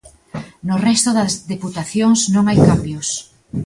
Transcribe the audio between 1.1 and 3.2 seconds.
das deputacións non hai cambios.